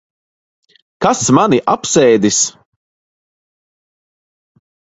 Kas 1.05 1.21
mani 1.39 1.59
apsēdis? 1.75 2.41